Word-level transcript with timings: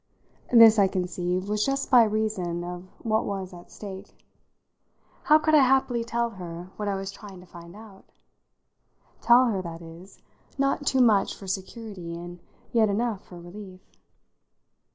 This, 0.51 0.79
I 0.79 0.87
conceive, 0.87 1.47
was 1.47 1.63
just 1.63 1.91
by 1.91 2.01
reason 2.05 2.63
of 2.63 2.85
what 3.05 3.23
was 3.23 3.53
at 3.53 3.69
stake. 3.71 4.17
How 5.25 5.37
could 5.37 5.53
I 5.53 5.59
happily 5.63 6.03
tell 6.03 6.31
her 6.31 6.71
what 6.75 6.87
I 6.87 6.95
was 6.95 7.11
trying 7.11 7.39
to 7.39 7.45
find 7.45 7.75
out? 7.75 8.11
tell 9.21 9.45
her, 9.45 9.61
that 9.61 9.83
is, 9.83 10.17
not 10.57 10.87
too 10.87 11.01
much 11.01 11.35
for 11.37 11.45
security 11.45 12.15
and 12.15 12.39
yet 12.73 12.89
enough 12.89 13.23
for 13.27 13.39
relief? 13.39 13.79